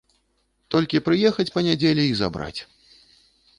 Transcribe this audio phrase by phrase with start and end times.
[0.75, 2.61] Толькі прыехаць па нядзелі й забраць.